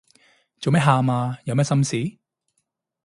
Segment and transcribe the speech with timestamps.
[0.59, 1.37] 做咩喊啊？
[1.45, 2.17] 有咩心事